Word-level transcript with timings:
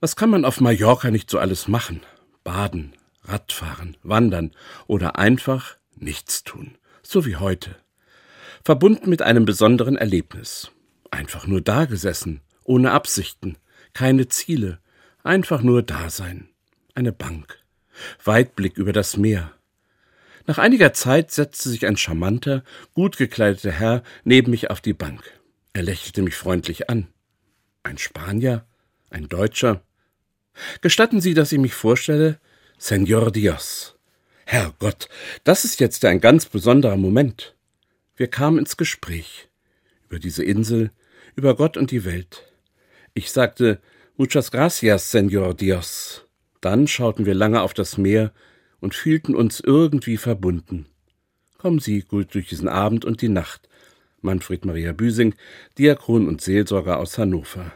Was 0.00 0.14
kann 0.14 0.30
man 0.30 0.44
auf 0.44 0.60
Mallorca 0.60 1.10
nicht 1.10 1.28
so 1.28 1.40
alles 1.40 1.66
machen? 1.66 2.02
Baden, 2.44 2.92
Radfahren, 3.24 3.96
wandern 4.04 4.52
oder 4.86 5.18
einfach 5.18 5.76
nichts 5.96 6.44
tun, 6.44 6.78
so 7.02 7.26
wie 7.26 7.34
heute. 7.34 7.74
Verbunden 8.64 9.10
mit 9.10 9.22
einem 9.22 9.44
besonderen 9.44 9.96
Erlebnis. 9.96 10.70
Einfach 11.10 11.48
nur 11.48 11.60
dagesessen, 11.62 12.42
ohne 12.62 12.92
Absichten, 12.92 13.58
keine 13.92 14.28
Ziele, 14.28 14.78
einfach 15.24 15.62
nur 15.62 15.82
Dasein. 15.82 16.48
Eine 16.94 17.12
Bank. 17.12 17.58
Weitblick 18.22 18.76
über 18.78 18.92
das 18.92 19.16
Meer. 19.16 19.52
Nach 20.46 20.58
einiger 20.58 20.92
Zeit 20.92 21.32
setzte 21.32 21.70
sich 21.70 21.86
ein 21.86 21.96
charmanter, 21.96 22.62
gut 22.94 23.16
gekleideter 23.16 23.72
Herr 23.72 24.04
neben 24.22 24.52
mich 24.52 24.70
auf 24.70 24.80
die 24.80 24.94
Bank. 24.94 25.24
Er 25.72 25.82
lächelte 25.82 26.22
mich 26.22 26.36
freundlich 26.36 26.88
an. 26.88 27.08
Ein 27.82 27.98
Spanier? 27.98 28.64
Ein 29.10 29.28
Deutscher? 29.28 29.82
Gestatten 30.80 31.20
Sie, 31.20 31.34
dass 31.34 31.52
ich 31.52 31.58
mich 31.58 31.74
vorstelle? 31.74 32.38
Senor 32.78 33.30
Dios. 33.30 33.96
Herrgott, 34.44 35.08
das 35.44 35.64
ist 35.64 35.80
jetzt 35.80 36.04
ein 36.04 36.20
ganz 36.20 36.46
besonderer 36.46 36.96
Moment. 36.96 37.54
Wir 38.16 38.28
kamen 38.28 38.58
ins 38.58 38.76
Gespräch 38.76 39.48
über 40.08 40.18
diese 40.18 40.42
Insel, 40.42 40.90
über 41.36 41.54
Gott 41.54 41.76
und 41.76 41.90
die 41.90 42.04
Welt. 42.04 42.44
Ich 43.14 43.30
sagte 43.30 43.80
Muchas 44.20 44.50
gracias, 44.50 45.12
Senor 45.12 45.54
Dios. 45.54 46.26
Dann 46.60 46.88
schauten 46.88 47.24
wir 47.24 47.34
lange 47.34 47.62
auf 47.62 47.72
das 47.72 47.98
Meer 47.98 48.32
und 48.80 48.92
fühlten 48.92 49.36
uns 49.36 49.60
irgendwie 49.60 50.16
verbunden. 50.16 50.86
Kommen 51.56 51.78
Sie 51.78 52.00
gut 52.00 52.34
durch 52.34 52.48
diesen 52.48 52.68
Abend 52.68 53.04
und 53.04 53.22
die 53.22 53.28
Nacht. 53.28 53.68
Manfred 54.20 54.64
Maria 54.64 54.92
Büsing, 54.92 55.36
Diakon 55.78 56.26
und 56.26 56.40
Seelsorger 56.40 56.98
aus 56.98 57.16
Hannover. 57.16 57.72